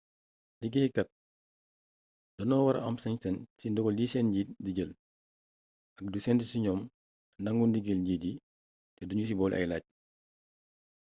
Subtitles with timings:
[0.61, 1.09] liggéey kaat
[2.37, 4.91] doño wara am sañ-sañ ci dogal yi sen njiit di jël
[5.99, 6.79] ak di sentu ci ñom
[7.43, 8.33] nangu ndigal njiit yi
[8.95, 9.85] te duñu ci bole ay lacc